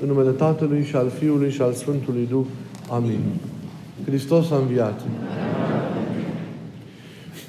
[0.00, 2.44] În numele Tatălui și al Fiului și al Sfântului Duh.
[2.90, 3.20] Amin.
[4.04, 5.00] Hristos a înviat.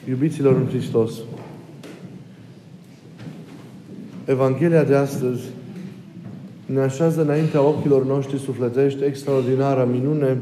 [0.09, 1.11] Iubiților în Hristos,
[4.25, 5.41] Evanghelia de astăzi
[6.65, 10.37] ne așează înaintea ochilor noștri sufletești extraordinara minune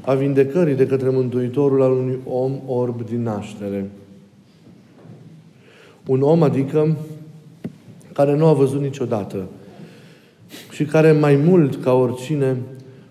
[0.00, 3.90] a vindecării de către Mântuitorul al unui om orb din naștere.
[6.06, 6.96] Un om, adică,
[8.12, 9.44] care nu a văzut niciodată
[10.76, 12.56] și care mai mult ca oricine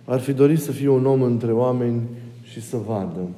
[0.03, 2.01] ar fi dorit să fie un om între oameni
[2.43, 3.29] și să vadă.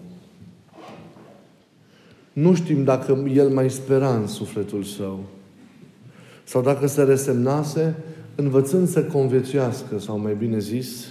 [2.33, 5.19] Nu știm dacă el mai spera în sufletul său
[6.43, 7.95] sau dacă se resemnase
[8.35, 11.07] învățând să conviețuiască, sau mai bine zis,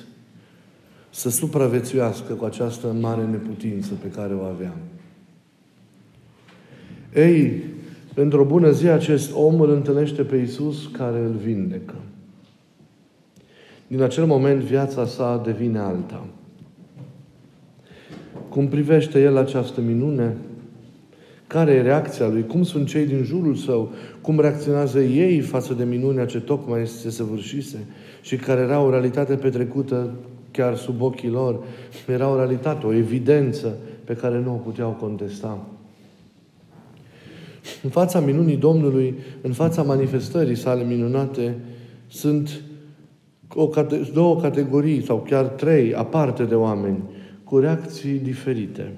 [1.10, 4.76] să supraviețuiască cu această mare neputință pe care o avea.
[7.14, 7.62] Ei,
[8.14, 11.94] într-o bună zi, acest om îl întâlnește pe Iisus care îl vindecă.
[13.86, 16.26] Din acel moment, viața sa devine alta.
[18.48, 20.36] Cum privește el această minune?
[21.46, 22.46] Care e reacția lui?
[22.46, 23.92] Cum sunt cei din jurul său?
[24.20, 27.86] Cum reacționează ei față de minunea ce tocmai se săvârșise
[28.22, 30.10] și care era o realitate petrecută
[30.50, 31.62] chiar sub ochii lor?
[32.08, 35.66] Era o realitate, o evidență pe care nu o puteau contesta.
[37.82, 41.54] În fața minunii Domnului, în fața manifestării sale minunate,
[42.06, 42.60] sunt
[43.56, 43.70] o,
[44.12, 46.98] două categorii sau chiar trei aparte de oameni
[47.44, 48.92] cu reacții diferite.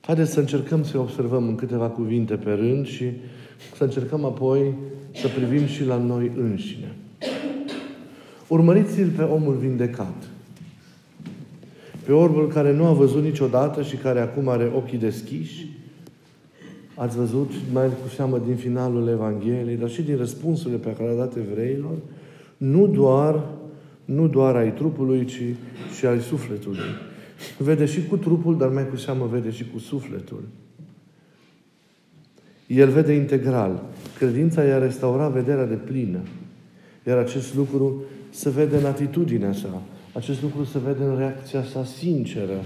[0.00, 3.04] Haideți să încercăm să observăm în câteva cuvinte pe rând și
[3.76, 4.74] să încercăm apoi
[5.14, 6.94] să privim și la noi înșine.
[8.48, 10.14] Urmăriți-l pe omul vindecat.
[12.04, 15.66] Pe orbul care nu a văzut niciodată și care acum are ochii deschiși.
[16.94, 21.24] Ați văzut, mai cu seamă din finalul Evangheliei, dar și din răspunsurile pe care le-a
[21.24, 21.96] dat evreilor,
[22.62, 23.44] nu doar,
[24.04, 25.42] nu doar ai trupului, ci
[25.96, 26.78] și ai sufletului.
[27.58, 30.42] Vede și cu trupul, dar mai cu seamă vede și cu sufletul.
[32.66, 33.82] El vede integral.
[34.18, 36.18] Credința i-a restaurat vederea de plină.
[37.06, 39.82] Iar acest lucru se vede în atitudinea sa.
[40.12, 42.64] Acest lucru se vede în reacția sa sinceră.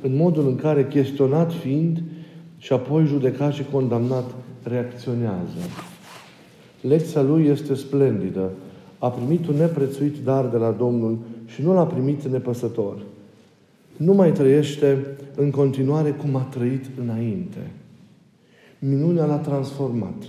[0.00, 2.02] În modul în care, chestionat fiind
[2.58, 5.58] și apoi judecat și condamnat, reacționează.
[6.80, 8.50] Lecția lui este splendidă.
[9.02, 12.96] A primit un neprețuit dar de la Domnul și nu l-a primit nepăsător
[13.96, 17.70] nu mai trăiește în continuare cum a trăit înainte.
[18.78, 20.22] Minunea l-a transformat.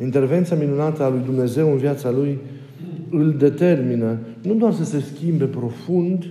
[0.00, 2.38] Intervenția minunată a lui Dumnezeu în viața lui
[3.10, 6.26] îl determină nu doar să se schimbe profund,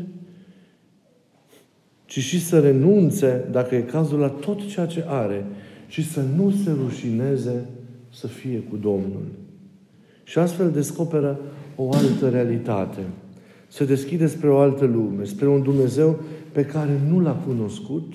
[2.06, 5.46] ci și să renunțe, dacă e cazul, la tot ceea ce are
[5.88, 7.66] și să nu se rușineze
[8.14, 9.26] să fie cu Domnul.
[10.28, 11.40] Și astfel descoperă
[11.76, 13.00] o altă realitate
[13.68, 16.20] se deschide spre o altă lume, spre un Dumnezeu
[16.52, 18.14] pe care nu l-a cunoscut,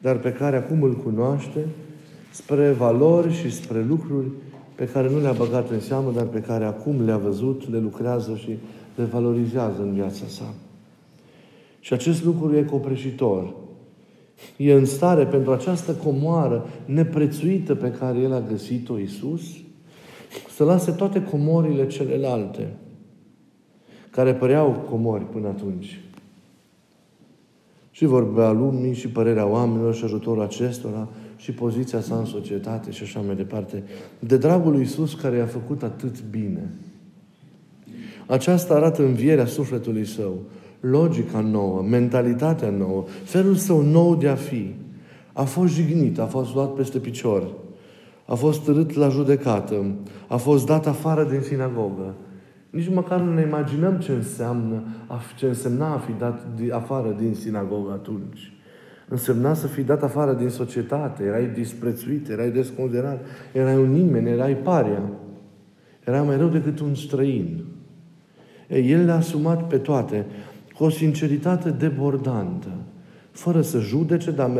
[0.00, 1.66] dar pe care acum îl cunoaște,
[2.30, 4.26] spre valori și spre lucruri
[4.74, 8.36] pe care nu le-a băgat în seamă, dar pe care acum le-a văzut, le lucrează
[8.36, 8.58] și
[8.94, 10.54] le valorizează în viața sa.
[11.80, 13.54] Și acest lucru e copreșitor.
[14.56, 19.42] E în stare pentru această comoară neprețuită pe care El a găsit-o, Iisus,
[20.54, 22.68] să lase toate comorile celelalte–
[24.12, 26.00] care păreau comori până atunci.
[27.90, 33.02] Și vorbea lumii și părerea oamenilor și ajutorul acestora și poziția sa în societate și
[33.02, 33.82] așa mai departe.
[34.18, 36.70] De dragul lui Isus care i-a făcut atât bine.
[38.26, 40.38] Aceasta arată învierea sufletului său,
[40.80, 44.74] logica nouă, mentalitatea nouă, felul său nou de a fi.
[45.32, 47.54] A fost jignit, a fost luat peste picior,
[48.26, 49.84] a fost târât la judecată,
[50.28, 52.14] a fost dat afară din sinagogă,
[52.72, 54.82] nici măcar nu ne imaginăm ce înseamnă,
[55.36, 58.52] ce însemna a fi dat afară din sinagogă atunci.
[59.08, 64.56] Însemna să fii dat afară din societate, erai disprețuit, erai desconsiderat, erai un nimeni, erai
[64.56, 65.02] paria.
[66.04, 67.64] Era mai rău decât un străin.
[68.68, 70.26] Ei, el le-a asumat pe toate
[70.74, 72.70] cu o sinceritate debordantă,
[73.30, 74.50] fără să judece, dar,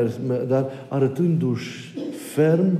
[0.48, 1.98] dar arătându-și
[2.34, 2.78] ferm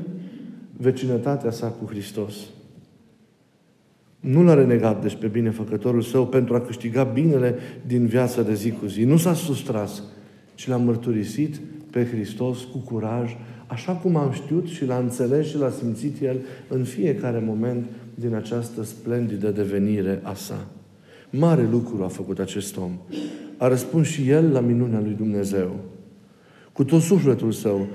[0.82, 2.34] vecinătatea sa cu Hristos.
[4.20, 7.55] Nu l-a renegat, deci, pe binefăcătorul său pentru a câștiga binele
[7.87, 9.05] din viața de zi cu zi.
[9.05, 10.02] Nu s-a sustras,
[10.55, 13.37] ci l-a mărturisit pe Hristos cu curaj,
[13.67, 16.37] așa cum am știut și l-a înțeles și l-a simțit El
[16.69, 20.67] în fiecare moment din această splendidă devenire a sa.
[21.31, 22.99] Mare lucru a făcut acest om.
[23.56, 25.76] A răspuns și el la minunea lui Dumnezeu.
[26.73, 27.87] Cu tot sufletul său,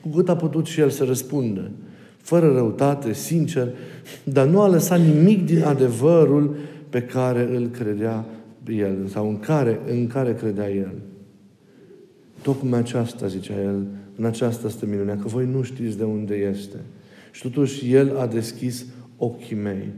[0.00, 1.70] cu cât a putut și el să răspundă
[2.26, 3.68] fără răutate, sincer,
[4.24, 6.56] dar nu a lăsat nimic din adevărul
[6.88, 8.24] pe care îl credea
[8.70, 10.92] el sau în care, în care credea el.
[12.42, 13.86] Tocmai aceasta, zicea el,
[14.16, 16.76] în aceasta este minunea, că voi nu știți de unde este.
[17.32, 18.84] Și totuși El a deschis
[19.16, 19.88] ochii mei.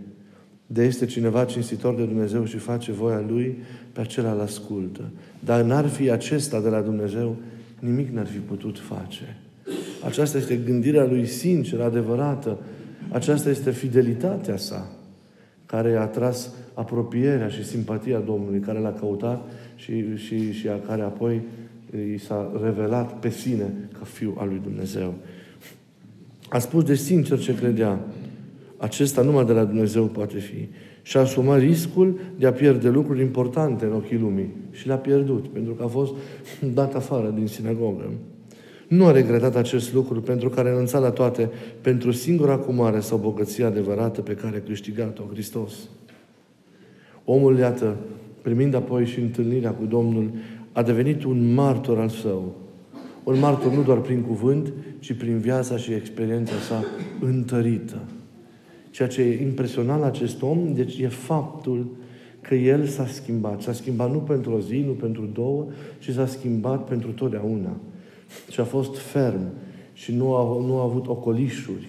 [0.67, 3.57] De este cineva cinstitor de Dumnezeu și face voia Lui,
[3.93, 5.03] pe acela îl ascultă.
[5.45, 7.37] Dar n-ar fi acesta de la Dumnezeu,
[7.79, 9.37] nimic n-ar fi putut face.
[10.05, 12.59] Aceasta este gândirea Lui sinceră, adevărată.
[13.09, 14.91] Aceasta este fidelitatea sa,
[15.67, 21.03] care a tras apropierea și simpatia Domnului, care l-a căutat și, și, și a care
[21.03, 21.43] apoi
[22.15, 25.15] i s-a revelat pe sine ca Fiul al lui Dumnezeu.
[26.49, 27.99] A spus de sincer ce credea.
[28.77, 30.69] Acesta numai de la Dumnezeu poate fi.
[31.03, 34.55] Și a asumat riscul de a pierde lucruri importante în ochii lumii.
[34.71, 36.13] Și le-a pierdut, pentru că a fost
[36.75, 38.11] dat afară din sinagogă.
[38.89, 41.51] Nu a regretat acest lucru pentru că a renunțat la toate
[41.81, 45.73] pentru singura cumare sau bogăție adevărată pe care a câștigat-o Hristos.
[47.25, 47.97] Omul, iată,
[48.43, 50.31] primind apoi și întâlnirea cu Domnul,
[50.73, 52.55] a devenit un martor al său.
[53.25, 56.85] Un martor nu doar prin cuvânt, ci prin viața și experiența sa
[57.21, 57.99] întărită.
[58.91, 61.87] Ceea ce e impresionant la acest om, deci e faptul
[62.41, 63.63] că el s-a schimbat.
[63.63, 65.67] S-a schimbat nu pentru o zi, nu pentru două,
[65.99, 67.77] ci s-a schimbat pentru totdeauna.
[68.51, 69.41] Și a fost ferm
[69.93, 71.89] și nu a, nu a avut ocolișuri.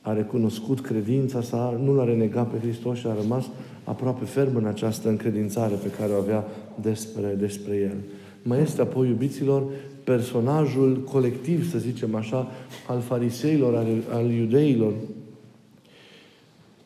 [0.00, 3.44] A recunoscut credința sa, nu l-a renegat pe Hristos și a rămas
[3.84, 6.44] aproape ferm în această încredințare pe care o avea
[6.80, 7.96] despre, despre El.
[8.42, 9.62] Mai este apoi, iubiților,
[10.04, 12.50] personajul colectiv, să zicem așa,
[12.88, 14.92] al fariseilor, al, al iudeilor,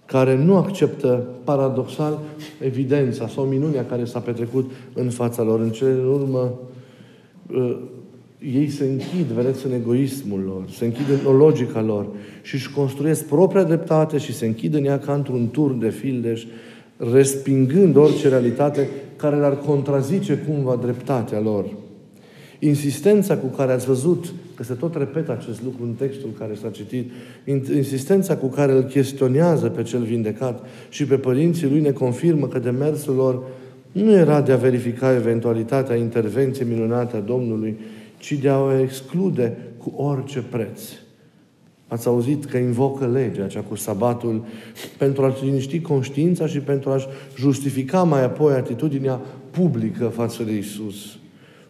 [0.05, 2.19] care nu acceptă paradoxal
[2.61, 5.61] evidența sau minunea care s-a petrecut în fața lor.
[5.61, 6.55] În cele în urmă,
[7.53, 7.79] uh,
[8.39, 12.07] ei se închid, vedeți, în egoismul lor, se închid în logica lor
[12.43, 16.45] și își construiesc propria dreptate și se închid în ea ca într-un turn de fildeș,
[17.13, 21.65] respingând orice realitate care le-ar contrazice cumva dreptatea lor.
[22.59, 26.69] Insistența cu care ați văzut, că se tot repetă acest lucru în textul care s-a
[26.69, 27.11] citit,
[27.75, 32.59] insistența cu care îl chestionează pe cel vindecat și pe părinții lui ne confirmă că
[32.59, 33.43] demersul lor
[33.93, 37.79] nu era de a verifica eventualitatea intervenției minunate a Domnului,
[38.19, 40.81] ci de a o exclude cu orice preț.
[41.89, 44.45] Ați auzit că invocă legea, cea cu sabatul,
[44.99, 47.07] pentru a-și liniști conștiința și pentru a-și
[47.37, 49.21] justifica mai apoi atitudinea
[49.51, 51.19] publică față de Isus.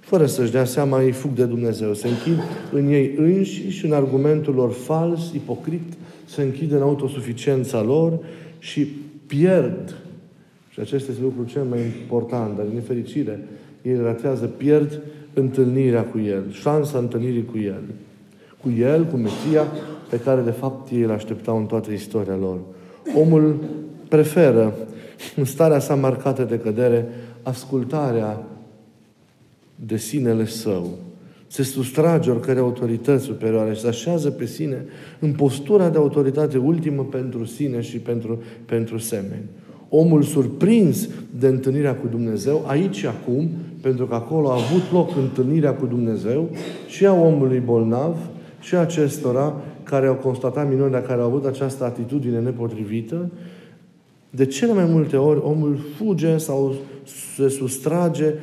[0.01, 1.95] Fără să-și dea seama, ei fug de Dumnezeu.
[1.95, 2.43] Se închid
[2.73, 5.93] în ei înși și în argumentul lor fals, ipocrit,
[6.25, 8.19] se închid în autosuficiența lor
[8.59, 8.87] și
[9.27, 9.97] pierd.
[10.71, 13.41] Și acesta este lucrul cel mai important, dar din nefericire,
[13.83, 15.01] ei ratează, pierd
[15.35, 17.83] întâlnirea cu El, șansa întâlnirii cu El.
[18.63, 19.67] Cu El, cu Mesia,
[20.11, 22.59] pe care de fapt ei îl așteptau în toată istoria lor.
[23.17, 23.57] Omul
[24.09, 24.75] preferă,
[25.37, 27.09] în starea sa marcată de cădere,
[27.43, 28.43] ascultarea
[29.75, 30.99] de sinele său.
[31.47, 34.85] Se sustrage oricare autorități superioare și se așează pe sine
[35.19, 39.45] în postura de autoritate ultimă pentru sine și pentru, pentru semeni.
[39.89, 41.09] Omul surprins
[41.39, 43.49] de întâlnirea cu Dumnezeu, aici și acum,
[43.81, 46.49] pentru că acolo a avut loc întâlnirea cu Dumnezeu,
[46.87, 48.17] și a omului bolnav,
[48.61, 53.31] și a acestora care au constatat minunea, care au avut această atitudine nepotrivită,
[54.31, 56.75] de cele mai multe ori omul fuge sau
[57.37, 58.35] se sustrage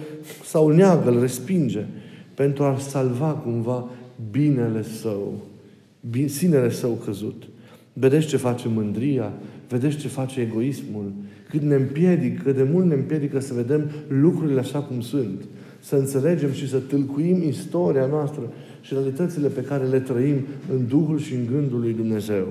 [0.46, 1.86] sau neagă, îl respinge
[2.34, 3.90] pentru a salva cumva
[4.32, 5.34] binele său,
[6.26, 7.44] sinele său căzut.
[7.94, 9.32] Vedeți ce face mândria,
[9.70, 11.12] vedeți ce face egoismul,
[11.50, 15.42] cât ne împiedică, cât de mult ne împiedică să vedem lucrurile așa cum sunt,
[15.80, 18.42] să înțelegem și să tâlcuim istoria noastră
[18.82, 20.36] și realitățile pe care le trăim
[20.74, 22.48] în Duhul și în gândul lui Dumnezeu.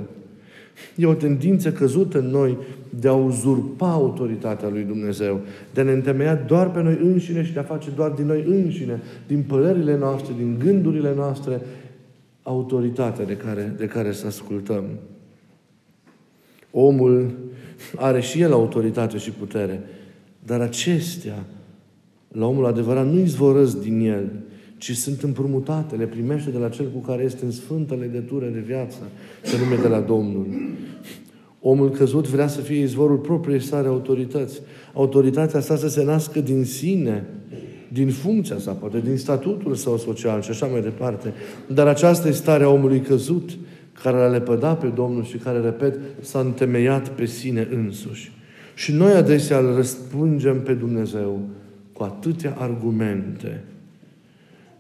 [0.97, 2.59] E o tendință căzută în noi
[3.01, 5.41] de a uzurpa autoritatea lui Dumnezeu,
[5.75, 8.45] de a ne întemeia doar pe noi înșine și de a face doar din noi
[8.47, 11.61] înșine, din părerile noastre, din gândurile noastre,
[12.43, 14.85] autoritatea de care, de care să ascultăm.
[16.77, 17.35] Omul
[17.97, 19.83] are și el autoritate și putere,
[20.47, 21.45] dar acestea,
[22.29, 24.31] la omul adevărat, nu izvorăsc din el,
[24.77, 28.59] ci sunt împrumutate, le primește de la Cel cu care este în sfântă legătură de
[28.59, 28.99] viață,
[29.45, 30.47] și nume de la Domnul.
[31.61, 34.61] Omul căzut vrea să fie izvorul propriei sale autorități.
[34.93, 37.25] Autoritatea sa să se nască din sine,
[37.93, 41.33] din funcția sa, poate din statutul său social și așa mai departe.
[41.75, 43.51] Dar aceasta este starea omului căzut,
[44.03, 48.33] care l-a lepădat pe Domnul și care, repet, s-a întemeiat pe sine însuși.
[48.75, 51.41] Și noi adesea îl răspungem pe Dumnezeu
[51.93, 53.63] cu atâtea argumente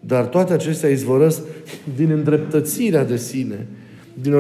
[0.07, 1.41] dar toate acestea izvorăsc
[1.97, 3.67] din îndreptățirea de sine,
[4.21, 4.35] din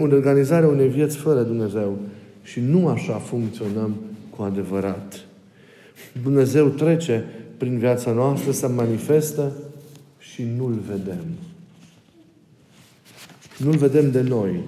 [0.00, 1.98] organizarea unei vieți fără Dumnezeu.
[2.42, 3.94] Și nu așa funcționăm
[4.36, 5.20] cu adevărat.
[6.22, 7.24] Dumnezeu trece
[7.56, 9.52] prin viața noastră, se manifestă
[10.18, 11.24] și nu-L vedem.
[13.64, 14.60] Nu-L vedem de noi.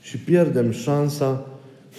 [0.00, 1.46] Și pierdem șansa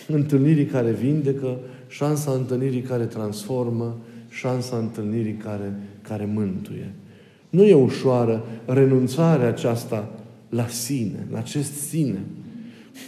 [0.07, 3.97] întâlnirii care vindecă, șansa întâlnirii care transformă,
[4.29, 6.93] șansa întâlnirii care, care mântuie.
[7.49, 10.09] Nu e ușoară renunțarea aceasta
[10.49, 12.19] la sine, la acest sine.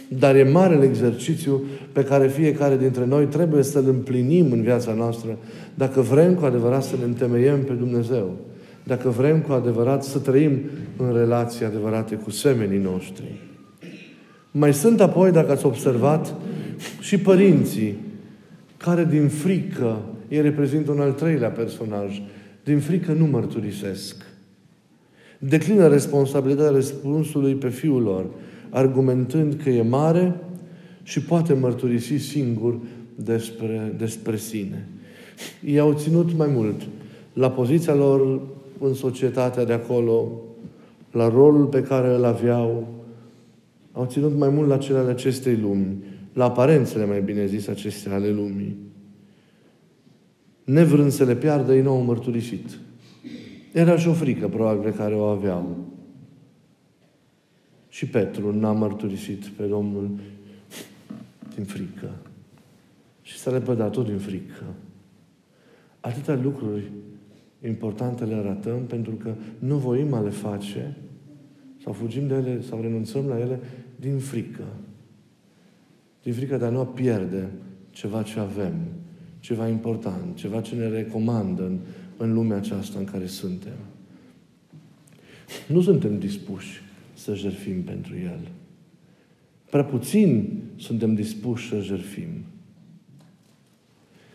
[0.08, 5.38] Dar e marele exercițiu pe care fiecare dintre noi trebuie să-l împlinim în viața noastră
[5.74, 8.36] dacă vrem cu adevărat să ne întemeiem pe Dumnezeu.
[8.84, 10.58] Dacă vrem cu adevărat să trăim
[10.96, 13.40] în relații adevărate cu semenii noștri.
[14.50, 16.34] Mai sunt apoi, dacă ați observat,
[17.00, 17.96] și părinții
[18.76, 22.22] care din frică, ei reprezintă un al treilea personaj,
[22.64, 24.16] din frică nu mărturisesc.
[25.38, 28.26] Declină responsabilitatea răspunsului pe fiul lor,
[28.70, 30.34] argumentând că e mare
[31.02, 32.78] și poate mărturisi singur
[33.14, 34.88] despre, despre sine.
[35.64, 36.82] Ei au ținut mai mult
[37.32, 38.40] la poziția lor
[38.78, 40.32] în societatea de acolo,
[41.10, 42.88] la rolul pe care îl aveau,
[43.92, 45.96] au ținut mai mult la cele ale acestei lumi,
[46.32, 48.76] la aparențele, mai bine zis, acestea ale lumii.
[50.64, 52.78] Nevrând să le piardă, ei nu au mărturisit.
[53.72, 55.76] Era și o frică, probabil, pe care o aveau.
[57.88, 60.10] Și Petru n-a mărturisit pe Domnul
[61.54, 62.10] din frică.
[63.22, 64.64] Și s-a lepădat tot din frică.
[66.00, 66.90] Atâtea lucruri
[67.66, 70.96] importante le arătăm pentru că nu voim a le face
[71.82, 73.60] sau fugim de ele sau renunțăm la ele
[73.96, 74.64] din frică.
[76.22, 77.50] Din frică de a nu pierde
[77.90, 78.74] ceva ce avem,
[79.40, 81.78] ceva important, ceva ce ne recomandă în,
[82.16, 83.76] în lumea aceasta în care suntem.
[85.68, 86.82] Nu suntem dispuși
[87.14, 88.48] să jerfim pentru El.
[89.70, 92.28] Prea puțin suntem dispuși să jerfim.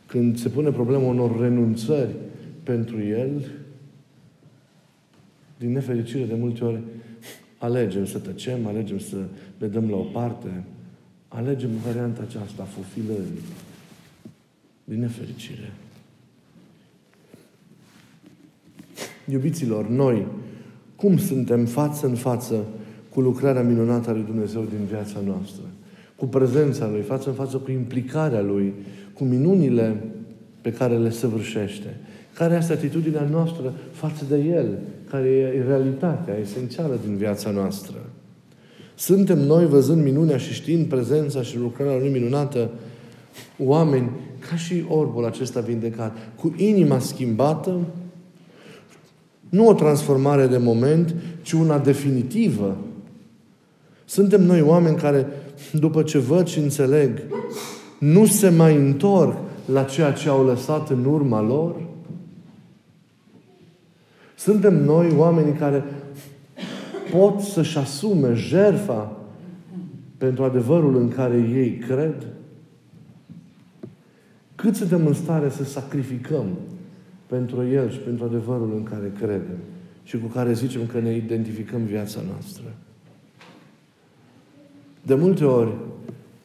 [0.05, 2.15] Când se pune problema unor renunțări
[2.63, 3.51] pentru El,
[5.57, 6.79] din nefericire, de multe ori,
[7.57, 9.17] alegem să tăcem, alegem să
[9.57, 10.63] le dăm la o parte,
[11.27, 13.43] alegem varianta aceasta a fufilării.
[14.83, 15.71] Din nefericire.
[19.29, 20.25] Iubiților, noi,
[20.95, 22.65] cum suntem față în față
[23.09, 25.63] cu lucrarea minunată a lui Dumnezeu din viața noastră?
[26.15, 28.73] Cu prezența Lui, față în față cu implicarea Lui,
[29.13, 30.03] cu minunile
[30.61, 31.97] pe care le săvârșește.
[32.33, 34.77] Care este atitudinea noastră față de El,
[35.09, 37.95] care e realitatea esențială din viața noastră.
[38.95, 42.69] Suntem noi, văzând minunea și știind prezența și lucrarea Lui minunată,
[43.57, 44.09] oameni
[44.49, 47.79] ca și orbul acesta vindecat, cu inima schimbată,
[49.49, 52.77] nu o transformare de moment, ci una definitivă.
[54.05, 55.27] Suntem noi oameni care,
[55.73, 57.21] după ce văd și înțeleg,
[57.99, 59.37] nu se mai întorc
[59.73, 61.75] la ceea ce au lăsat în urma lor?
[64.39, 65.83] Suntem noi oamenii care
[67.11, 69.17] pot să-și asume jerfa
[70.17, 72.25] pentru adevărul în care ei cred?
[74.55, 76.45] Cât suntem în stare să sacrificăm
[77.27, 79.57] pentru El și pentru adevărul în care credem
[80.03, 82.65] și cu care zicem că ne identificăm viața noastră?
[85.01, 85.71] De multe ori,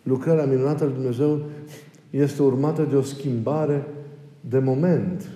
[0.03, 1.43] lucrarea minunată lui Dumnezeu
[2.11, 3.87] este urmată de o schimbare
[4.41, 5.29] de moment,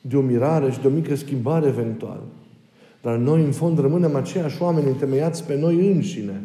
[0.00, 2.20] de o mirare și de o mică schimbare eventual.
[3.02, 6.40] Dar noi, în fond, rămânem aceiași oameni întemeiați pe noi înșine,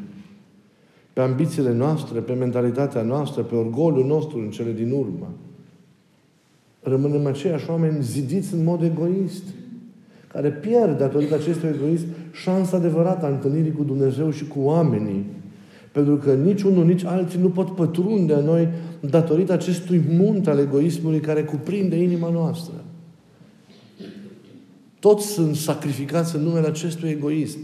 [1.14, 5.32] pe ambițiile noastre, pe mentalitatea noastră, pe orgoliul nostru în cele din urmă.
[6.82, 9.44] Rămânem aceiași oameni zidiți în mod egoist,
[10.28, 15.26] care pierd datorită acestui egoism șansa adevărată a întâlnirii cu Dumnezeu și cu oamenii.
[15.92, 18.68] Pentru că nici unul, nici alții nu pot pătrunde în noi
[19.00, 22.85] datorită acestui munte al egoismului care cuprinde inima noastră.
[25.06, 27.60] Toți sunt sacrificați în numele acestui egoism.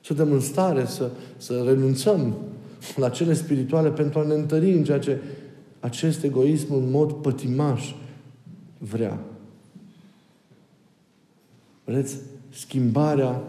[0.00, 2.34] Suntem în stare să, să renunțăm
[2.96, 5.18] la cele spirituale pentru a ne întări în ceea ce
[5.80, 7.94] acest egoism în mod pătimaș
[8.78, 9.20] vrea.
[11.84, 12.16] Vreți?
[12.48, 13.42] Schimbarea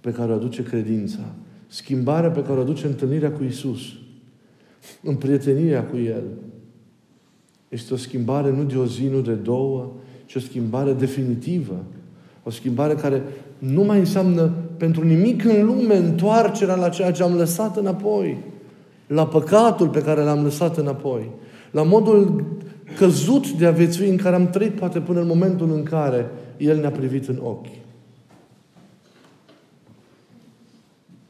[0.00, 1.34] pe care o aduce credința.
[1.66, 3.80] Schimbarea pe care o aduce întâlnirea cu Isus.
[5.02, 6.24] Împrietenirea cu El.
[7.68, 9.92] Este o schimbare nu de o zi, nu de două,
[10.26, 11.84] ci o schimbare definitivă.
[12.46, 13.22] O schimbare care
[13.58, 18.38] nu mai înseamnă pentru nimic în lume întoarcerea la ceea ce am lăsat înapoi.
[19.06, 21.30] La păcatul pe care l-am lăsat înapoi.
[21.70, 22.44] La modul
[22.96, 26.80] căzut de a viețui în care am trăit poate până în momentul în care El
[26.80, 27.66] ne-a privit în ochi.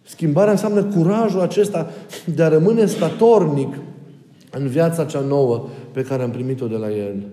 [0.03, 1.91] Schimbarea înseamnă curajul acesta
[2.35, 3.79] de a rămâne statornic
[4.51, 7.27] în viața cea nouă pe care am primit-o de la El.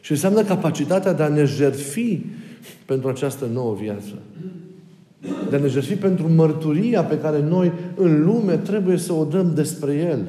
[0.00, 2.20] Și înseamnă capacitatea de a ne jertfi
[2.86, 4.12] pentru această nouă viață.
[5.50, 9.54] De a ne jertfi pentru mărturia pe care noi în lume trebuie să o dăm
[9.54, 10.28] despre El.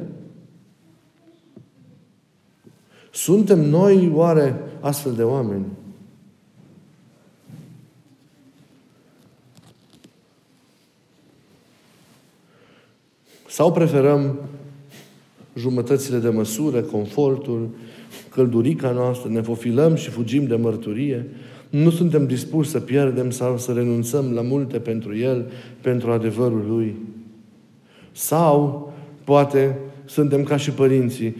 [3.11, 5.65] Suntem noi oare astfel de oameni?
[13.47, 14.39] Sau preferăm
[15.55, 17.69] jumătățile de măsură, confortul,
[18.29, 21.27] căldurica noastră, ne fofilăm și fugim de mărturie,
[21.75, 25.51] nu suntem dispuși să pierdem sau să renunțăm la multe pentru El,
[25.81, 26.95] pentru adevărul Lui.
[28.11, 31.35] Sau, poate, suntem ca și părinții,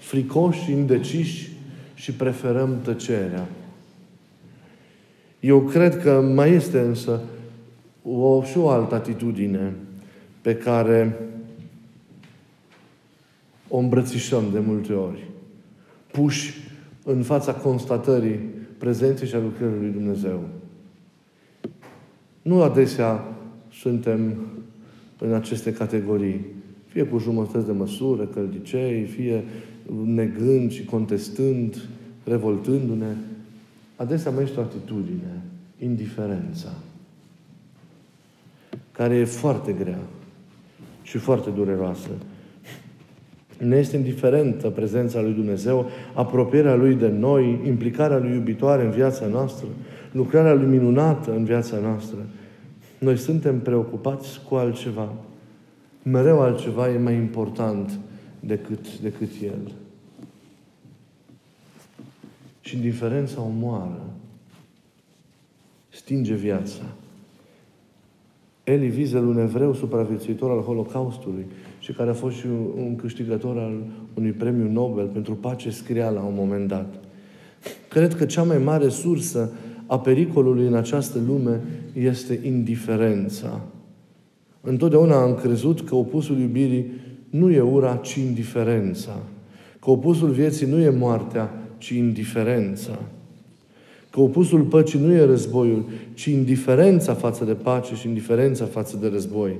[0.00, 1.50] fricoși și indeciși
[1.94, 3.48] și preferăm tăcerea.
[5.40, 7.20] Eu cred că mai este însă
[8.02, 9.72] o, și o altă atitudine
[10.40, 11.18] pe care
[13.68, 15.28] o îmbrățișăm de multe ori.
[16.10, 16.54] Puși
[17.04, 18.40] în fața constatării
[18.80, 20.40] prezenței și a lucrării lui Dumnezeu.
[22.42, 23.24] Nu adesea
[23.72, 24.36] suntem
[25.18, 26.46] în aceste categorii.
[26.86, 29.44] Fie cu jumătăți de măsură, căldicei, fie
[30.04, 31.88] negând și contestând,
[32.24, 33.14] revoltându-ne.
[33.96, 35.42] Adesea mai este o atitudine,
[35.78, 36.72] indiferența,
[38.92, 40.00] care e foarte grea
[41.02, 42.10] și foarte dureroasă.
[43.60, 49.26] Ne este indiferentă prezența lui Dumnezeu, apropierea Lui de noi, implicarea Lui iubitoare în viața
[49.26, 49.66] noastră,
[50.12, 52.18] lucrarea Lui minunată în viața noastră.
[52.98, 55.12] Noi suntem preocupați cu altceva.
[56.02, 57.98] Mereu altceva e mai important
[58.40, 59.72] decât, decât El.
[62.60, 64.02] Și indiferența omoară.
[65.88, 66.82] Stinge viața.
[68.64, 71.46] Eli Wiesel, un evreu supraviețuitor al Holocaustului
[71.90, 73.82] și care a fost și un câștigător al
[74.14, 76.94] unui premiu Nobel pentru pace, scria la un moment dat.
[77.88, 79.52] Cred că cea mai mare sursă
[79.86, 81.60] a pericolului în această lume
[81.92, 83.60] este indiferența.
[84.60, 86.90] Întotdeauna am crezut că opusul iubirii
[87.30, 89.22] nu e ura, ci indiferența.
[89.80, 92.98] Că opusul vieții nu e moartea, ci indiferența.
[94.10, 99.08] Că opusul păcii nu e războiul, ci indiferența față de pace și indiferența față de
[99.08, 99.56] război.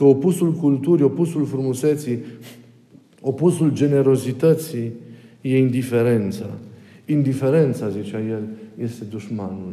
[0.00, 2.18] Că opusul culturii, opusul frumuseții,
[3.20, 4.92] opusul generozității
[5.40, 6.46] e indiferența.
[7.06, 8.42] Indiferența, zicea el,
[8.82, 9.72] este dușmanul.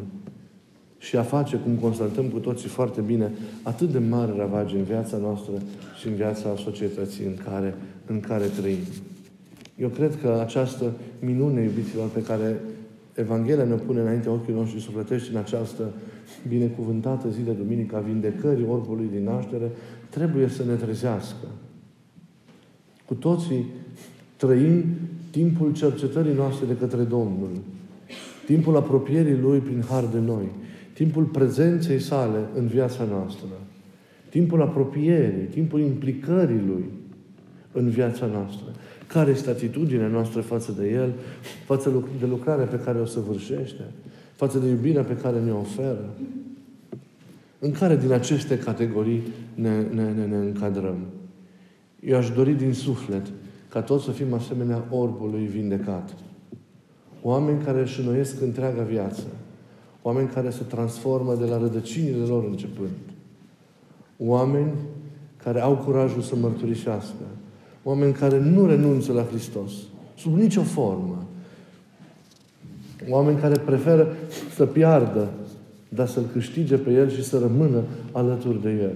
[0.97, 3.31] Și a face, cum constatăm cu toții foarte bine,
[3.63, 5.53] atât de mare ravage în viața noastră
[5.99, 8.83] și în viața societății în care, în care trăim.
[9.75, 12.59] Eu cred că această minune, iubiților, pe care
[13.13, 15.83] Evanghelia ne pune înainte ochii noștri sufletești în această
[16.47, 19.71] binecuvântată zi de duminică a vindecării orbului din naștere,
[20.09, 21.47] trebuie să ne trezească.
[23.05, 23.65] Cu toții
[24.35, 24.83] trăim
[25.31, 27.49] timpul cercetării noastre de către Domnul,
[28.45, 30.45] timpul apropierii Lui prin har de noi,
[30.93, 33.47] timpul prezenței sale în viața noastră,
[34.29, 36.85] timpul apropierii, timpul implicării Lui
[37.71, 38.65] în viața noastră.
[39.07, 41.13] Care este atitudinea noastră față de El,
[41.65, 43.83] față de lucrarea pe care o săvârșește,
[44.37, 46.13] față de iubirea pe care ne oferă?
[47.59, 49.23] În care din aceste categorii
[49.55, 50.97] ne, ne, ne, ne încadrăm?
[51.99, 53.25] Eu aș dori din suflet
[53.69, 56.15] ca toți să fim asemenea orbului vindecat.
[57.21, 59.23] Oameni care își înnoiesc întreaga viață.
[60.01, 62.89] Oameni care se transformă de la rădăcinile lor începând.
[64.17, 64.71] Oameni
[65.43, 67.23] care au curajul să mărturisească.
[67.83, 69.71] Oameni care nu renunță la Hristos.
[70.17, 71.16] Sub nicio formă.
[73.09, 74.07] Oameni care preferă
[74.55, 75.27] să piardă,
[75.89, 78.95] dar să-L câștige pe El și să rămână alături de El.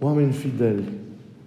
[0.00, 0.84] Oameni fideli.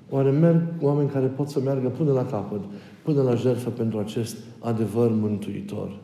[0.10, 2.62] Oare merg oameni care pot să meargă până la capăt,
[3.04, 6.00] până la jertfă pentru acest adevăr mântuitor.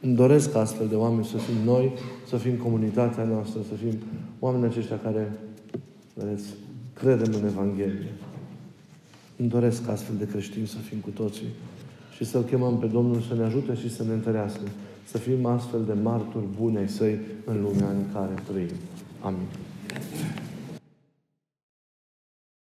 [0.00, 1.92] Îmi doresc astfel de oameni să fim noi,
[2.26, 3.98] să fim comunitatea noastră, să fim
[4.38, 5.38] oameni aceștia care,
[6.14, 6.48] vedeți,
[6.92, 8.12] credem în Evanghelie.
[9.36, 11.46] Îmi doresc astfel de creștini să fim cu toții
[12.18, 14.60] și să-L chemăm pe Domnul să ne ajute și să ne întărească.
[15.04, 18.76] Să fim astfel de martori bune ai Săi în lumea în care trăim.
[19.20, 19.46] Amin.